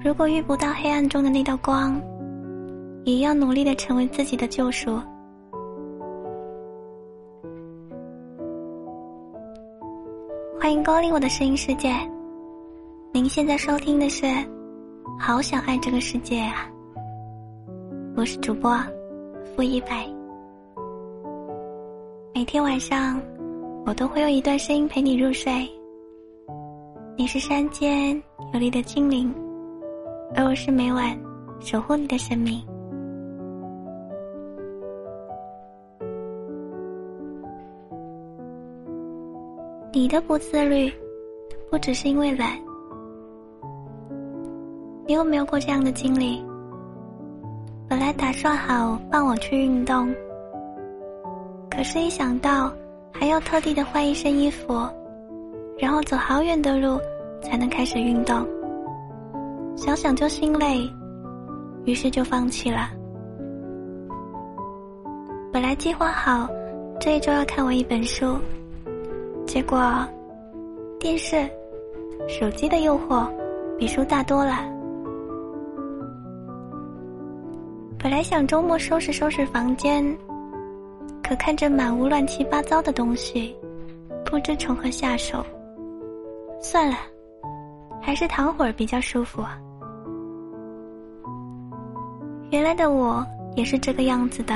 [0.00, 2.00] 如果遇不到黑暗中的那道光，
[3.04, 4.96] 也要努力的成为自己的救赎。
[10.60, 11.92] 欢迎光临我的声音世界。
[13.12, 14.24] 您现在收听的是
[15.18, 16.70] 《好想爱这个世界》啊，
[18.16, 18.78] 我是主播
[19.56, 20.06] 付一百。
[22.32, 23.20] 每天晚上，
[23.84, 25.68] 我都会用一段声音陪你入睡。
[27.16, 29.34] 你是山间有力的精灵，
[30.34, 31.18] 而我是每晚
[31.60, 32.62] 守护你的生命。
[39.92, 40.92] 你的不自律，
[41.70, 42.58] 不只是因为懒。
[45.06, 46.44] 你有没有过这样的经历？
[47.88, 50.14] 本来打算好放我去运动，
[51.70, 52.70] 可是，一想到
[53.10, 54.86] 还要特地的换一身衣服，
[55.78, 57.00] 然后走好远的路
[57.42, 58.46] 才能开始运动，
[59.78, 60.90] 想想就心累，
[61.84, 62.90] 于是就放弃了。
[65.52, 66.48] 本来计划好
[67.00, 68.36] 这一周要看完一本书。
[69.46, 70.04] 结果，
[70.98, 71.48] 电视、
[72.26, 73.24] 手机的诱惑
[73.78, 74.58] 比书大多了。
[78.00, 80.04] 本来想周末收拾收拾房间，
[81.22, 83.56] 可看着满屋乱七八糟的东西，
[84.24, 85.46] 不知从何下手。
[86.60, 86.96] 算了，
[88.02, 89.56] 还是躺会儿比较舒服啊。
[92.50, 94.54] 原来的我也是这个样子的，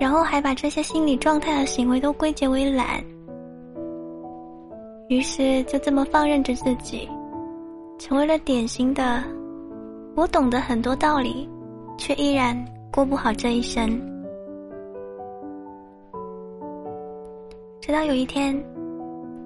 [0.00, 3.02] 然后还把这些心理状态和行为都归结为懒。
[5.08, 7.08] 于是就这么放任着自己，
[7.98, 9.22] 成为了典型的
[10.16, 11.48] 我懂得很多道理，
[11.96, 12.56] 却依然
[12.90, 13.88] 过不好这一生。
[17.80, 18.58] 直到有一天，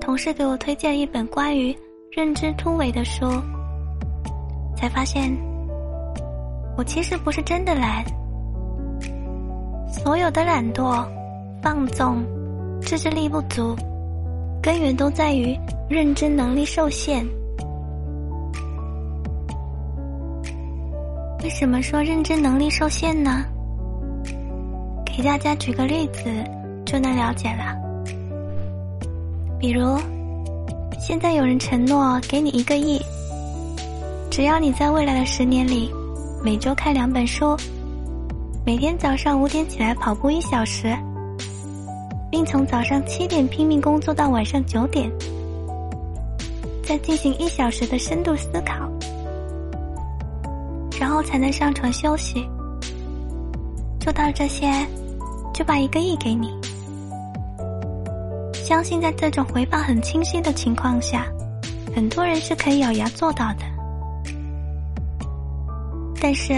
[0.00, 1.74] 同事给我推荐了一本关于
[2.10, 3.26] 认知突围的书，
[4.76, 5.30] 才发现
[6.76, 8.04] 我其实不是真的懒，
[9.88, 11.06] 所有的懒惰、
[11.62, 12.24] 放纵、
[12.80, 13.76] 自制力不足。
[14.62, 17.26] 根源都在于认知能力受限。
[21.42, 23.44] 为什么说认知能力受限呢？
[25.04, 26.30] 给大家举个例子
[26.86, 27.76] 就能了解了。
[29.58, 29.98] 比如，
[31.00, 33.00] 现在有人承诺给你一个亿，
[34.30, 35.92] 只要你在未来的十年里
[36.44, 37.56] 每周看两本书，
[38.66, 40.96] 每天早上五点起来跑步一小时。
[42.32, 45.12] 并从早上七点拼命工作到晚上九点，
[46.82, 48.90] 再进行一小时的深度思考，
[50.98, 52.48] 然后才能上床休息。
[54.00, 54.72] 做到这些，
[55.52, 56.58] 就把一个亿给你。
[58.54, 61.26] 相信在这种回报很清晰的情况下，
[61.94, 63.71] 很多人是可以咬牙做到的。
[66.24, 66.54] 但是，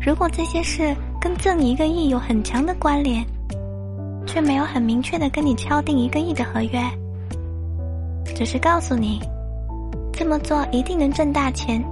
[0.00, 3.22] 如果这些事跟挣一个亿有很强的关联，
[4.26, 6.80] 却没有很明确的跟你敲定一个亿的合约，
[8.34, 9.20] 只是告诉你，
[10.14, 11.84] 这么做一定能挣大钱。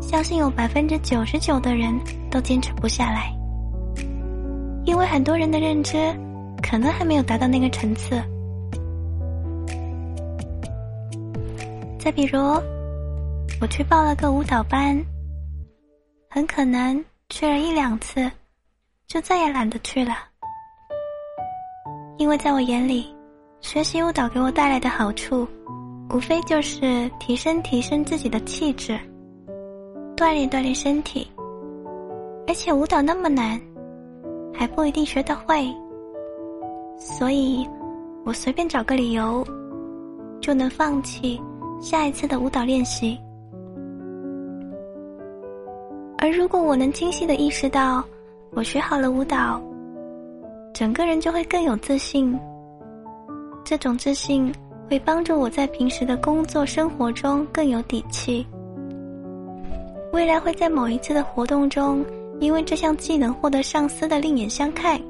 [0.00, 1.96] 相信有百分之九十九的人
[2.28, 3.32] 都坚持不下来，
[4.84, 5.96] 因为很多人的认知
[6.60, 8.20] 可能还没有达到那个层次。
[12.00, 12.40] 再比如，
[13.60, 14.96] 我去报了个舞蹈班，
[16.30, 18.30] 很可能去了一两次，
[19.08, 20.14] 就再也懒得去了。
[22.18, 23.12] 因为在我眼里，
[23.60, 25.46] 学习舞蹈给我带来的好处，
[26.10, 28.96] 无非就是提升提升自己的气质，
[30.16, 31.28] 锻炼锻炼身体。
[32.46, 33.60] 而且舞蹈那么难，
[34.54, 35.68] 还不一定学得会，
[36.96, 37.68] 所以，
[38.24, 39.44] 我随便找个理由，
[40.40, 41.40] 就能放弃
[41.80, 43.18] 下一次的舞蹈练习。
[46.30, 48.04] 如果我能清晰的意识到，
[48.50, 49.60] 我学好了舞蹈。
[50.74, 52.38] 整个人就会更有自信，
[53.64, 54.52] 这种自信
[54.88, 58.46] 会帮助我在平时的工作生活中更有底气。
[60.12, 62.04] 未来会在某一次的活动中，
[62.40, 65.00] 因为这项技能获得上司的另眼相看，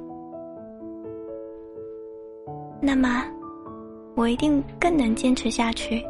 [2.81, 3.25] 那么
[4.14, 6.03] 我一定更能坚持下去。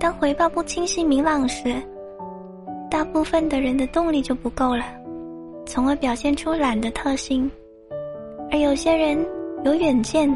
[0.00, 1.74] 当回报不清晰明朗时，
[2.88, 4.84] 大部分的人的动力就不够了。
[5.66, 7.50] 从而表现出懒的特性，
[8.50, 9.18] 而有些人
[9.64, 10.32] 有远见，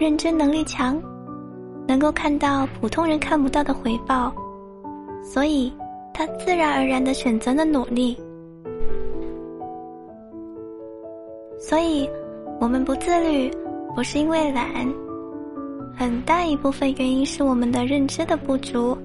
[0.00, 1.00] 认知能力强，
[1.86, 4.34] 能够看到普通人看不到的回报，
[5.22, 5.72] 所以
[6.12, 8.16] 他自然而然的选择了努力。
[11.56, 12.10] 所以，
[12.60, 13.48] 我们不自律，
[13.94, 14.66] 不是因为懒，
[15.96, 18.96] 很大一部分原因是我们的认知的不足，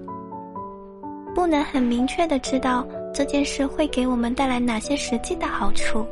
[1.35, 6.05] 不能很明确的知道这件事会给我们带来哪些实际的好处。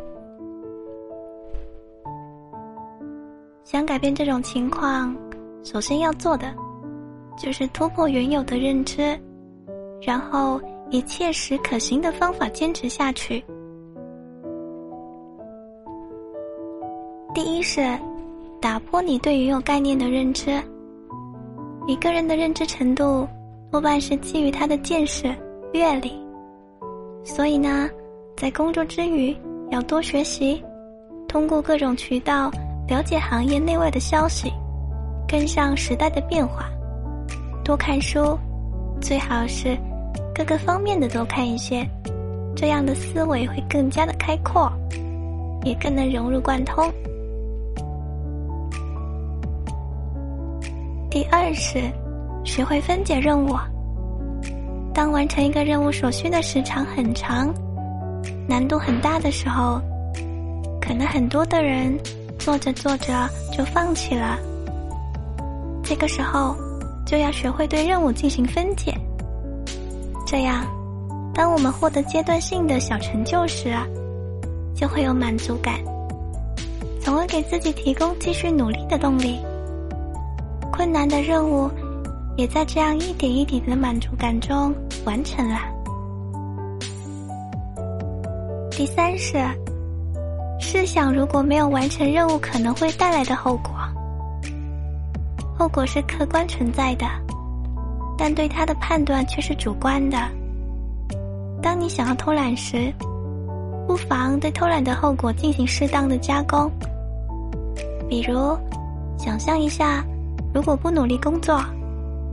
[3.63, 5.16] 想改变这种情况，
[5.63, 6.54] 首先要做的
[7.36, 9.19] 就是突破原有的认知，
[10.01, 10.62] 然后
[10.92, 13.44] 以切实可行的方法坚持下去。
[17.33, 17.81] 第一是。
[18.65, 20.59] 打破你对于有概念的认知。
[21.85, 23.27] 一个人的认知程度，
[23.71, 25.31] 多半是基于他的见识、
[25.71, 26.12] 阅历。
[27.23, 27.88] 所以呢，
[28.35, 29.38] 在工作之余，
[29.69, 30.63] 要多学习，
[31.27, 32.50] 通过各种渠道
[32.88, 34.51] 了解行业内外的消息，
[35.27, 36.67] 跟上时代的变化。
[37.63, 38.35] 多看书，
[39.00, 39.77] 最好是
[40.33, 41.88] 各个方面的多看一些，
[42.56, 44.67] 这样的思维会更加的开阔，
[45.63, 46.91] 也更能融入贯通。
[51.15, 51.81] 第二是，
[52.44, 53.56] 学会分解任务。
[54.94, 57.53] 当完成一个任务所需的时长很长、
[58.50, 59.79] 难度很大的时候，
[60.81, 61.97] 可能很多的人
[62.38, 64.38] 做着做着就放弃了。
[65.81, 66.53] 这个时候，
[67.06, 68.94] 就要学会对任务进行分解。
[70.27, 70.67] 这样，
[71.33, 73.73] 当我们获得阶段性的小成就时，
[74.75, 75.75] 就会有满足感，
[77.00, 79.39] 从而给自己提供继续努力的动力。
[80.75, 81.72] 困难的任务，
[82.36, 84.75] 也在这样一点一点的满足感中
[85.06, 85.57] 完成了。
[88.69, 89.38] 第三是，
[90.60, 93.72] 试想如果没有完成任务，可能会带来的后果。
[95.57, 97.06] 后果是客观存在的，
[98.18, 100.18] 但对他的判断却是主观的。
[101.62, 102.94] 当你想要偷懒时，
[103.88, 106.69] 不妨对偷懒的后果进行适当的加工。
[108.10, 108.57] 比如，
[109.18, 110.04] 想象一下。
[110.56, 111.62] 如果不努力工作，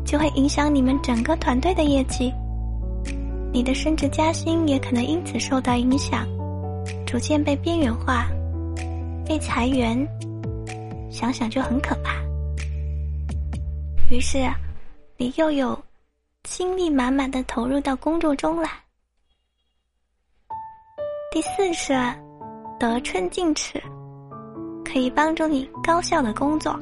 [0.06, 2.32] 就会影响你们整个团队的业绩，
[3.52, 6.24] 你的升职加薪也可能因此受到影响，
[7.04, 8.28] 逐渐被边缘化，
[9.26, 10.06] 被裁员，
[11.10, 12.14] 想想就很可怕。
[14.08, 14.48] 于是，
[15.16, 15.76] 你又有
[16.44, 18.68] 精力满满的投入到工作中了。
[21.32, 21.92] 第四是
[22.78, 23.82] 得寸进尺，
[24.84, 26.78] 可以帮助你高效的工作。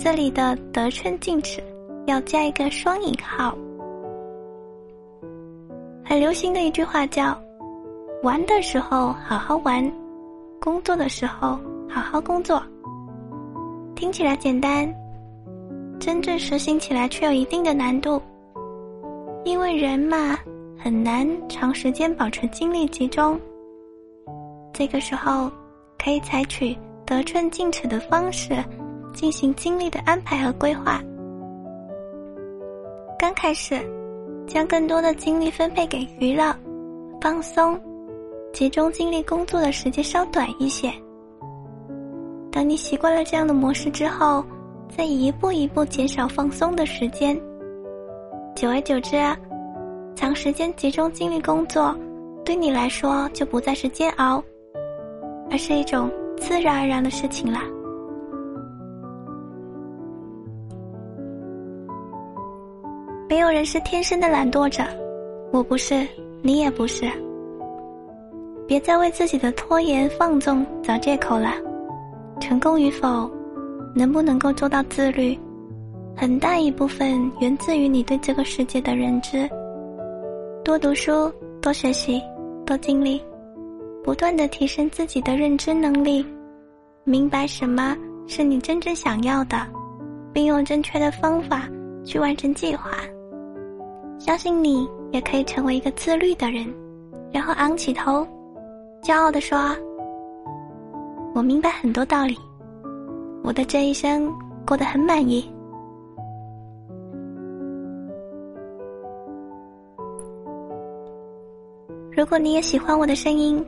[0.00, 1.60] 这里的得寸进尺
[2.06, 3.52] 要加一个双引号。
[6.04, 7.36] 很流行的一句话叫
[8.22, 9.92] “玩的时候好好玩，
[10.60, 11.58] 工作的时候
[11.90, 12.62] 好好工作”。
[13.96, 14.88] 听起来简单，
[15.98, 18.22] 真正实行起来却有一定的难度。
[19.44, 20.38] 因为人嘛，
[20.78, 23.38] 很难长时间保持精力集中。
[24.72, 25.50] 这个时候，
[25.98, 28.54] 可以采取得寸进尺的方式。
[29.18, 31.02] 进行精力的安排和规划。
[33.18, 33.74] 刚开始，
[34.46, 36.54] 将更多的精力分配给娱乐、
[37.20, 37.76] 放松，
[38.52, 40.88] 集中精力工作的时间稍短一些。
[42.52, 44.44] 等你习惯了这样的模式之后，
[44.96, 47.36] 再一步一步减少放松的时间。
[48.54, 49.16] 久而久之，
[50.14, 51.92] 长时间集中精力工作，
[52.44, 54.40] 对你来说就不再是煎熬，
[55.50, 57.58] 而是一种自然而然的事情了。
[63.28, 64.82] 没有人是天生的懒惰者，
[65.52, 66.06] 我不是，
[66.40, 67.06] 你也不是。
[68.66, 71.52] 别再为自己的拖延放纵找借口了。
[72.40, 73.30] 成功与否，
[73.94, 75.38] 能不能够做到自律，
[76.16, 79.46] 很大一部分源自于你对这个世界的认知。
[80.64, 81.30] 多读书，
[81.60, 82.22] 多学习，
[82.64, 83.22] 多经历，
[84.02, 86.24] 不断的提升自己的认知能力，
[87.04, 87.94] 明白什么
[88.26, 89.66] 是你真正想要的，
[90.32, 91.68] 并用正确的方法
[92.04, 92.90] 去完成计划。
[94.28, 96.66] 相信你也可以成为一个自律的人，
[97.32, 98.28] 然后昂起头，
[99.02, 99.58] 骄傲地说
[101.34, 102.36] ：“我明白很多道理，
[103.42, 104.30] 我的这一生
[104.66, 105.50] 过得很满意。”
[112.14, 113.64] 如果你也喜欢我的声音，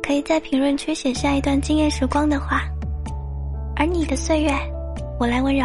[0.00, 2.60] 可以在评论区写下一段惊艳时光的话，
[3.74, 4.52] 而你的岁月，
[5.18, 5.64] 我来温柔。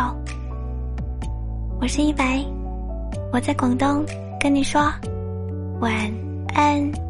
[1.80, 2.44] 我是一白。
[3.32, 4.04] 我在广东，
[4.40, 4.82] 跟你说
[5.80, 5.94] 晚
[6.54, 7.09] 安。